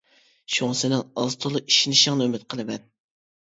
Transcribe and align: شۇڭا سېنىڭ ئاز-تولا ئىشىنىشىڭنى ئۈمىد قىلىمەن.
شۇڭا 0.53 0.77
سېنىڭ 0.79 1.03
ئاز-تولا 1.25 1.63
ئىشىنىشىڭنى 1.63 2.29
ئۈمىد 2.29 2.49
قىلىمەن. 2.57 2.91